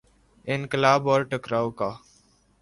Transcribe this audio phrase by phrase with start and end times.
[0.47, 1.89] انقلاب اور ٹکراؤ کا۔